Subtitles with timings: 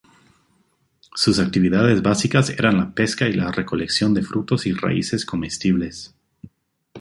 [1.13, 6.15] Sus actividades básicas eran la pesca y la recolección de frutos y raíces comestibles.